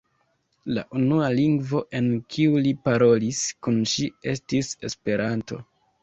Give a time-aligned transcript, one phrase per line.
[0.75, 5.61] La unua lingvo, en kiu li parolis kun ŝi, estis Esperanto.